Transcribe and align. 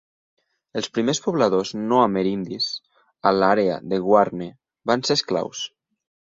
Els 0.79 0.87
primers 0.95 1.21
pobladors 1.25 1.73
no 1.91 1.99
amerindis 2.05 2.71
a 3.29 3.35
l'àrea 3.43 3.79
de 3.95 4.03
Guarne 4.09 4.51
van 4.93 5.09
ser 5.11 5.23
esclaus. 5.23 5.65